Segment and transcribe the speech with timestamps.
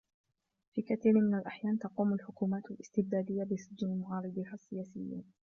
[0.73, 5.23] في كثير من الأحيان تقوم الحكومات الاستبدادية بسجن معارضيها السياسيين.